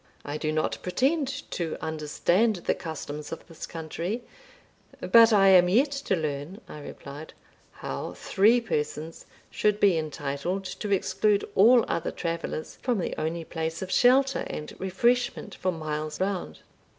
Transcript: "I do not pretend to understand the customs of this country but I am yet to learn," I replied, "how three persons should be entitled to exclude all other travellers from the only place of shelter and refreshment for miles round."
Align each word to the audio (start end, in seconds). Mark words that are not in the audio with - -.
"I 0.25 0.37
do 0.37 0.51
not 0.51 0.79
pretend 0.81 1.27
to 1.51 1.77
understand 1.79 2.55
the 2.65 2.73
customs 2.73 3.31
of 3.31 3.45
this 3.47 3.67
country 3.67 4.23
but 4.99 5.31
I 5.31 5.49
am 5.49 5.69
yet 5.69 5.91
to 5.91 6.15
learn," 6.15 6.59
I 6.67 6.79
replied, 6.79 7.33
"how 7.71 8.13
three 8.15 8.59
persons 8.61 9.27
should 9.51 9.79
be 9.79 9.99
entitled 9.99 10.63
to 10.65 10.91
exclude 10.91 11.45
all 11.53 11.85
other 11.87 12.09
travellers 12.09 12.79
from 12.81 12.97
the 12.97 13.13
only 13.21 13.43
place 13.45 13.83
of 13.83 13.91
shelter 13.91 14.43
and 14.47 14.73
refreshment 14.79 15.53
for 15.53 15.71
miles 15.71 16.19
round." 16.19 16.61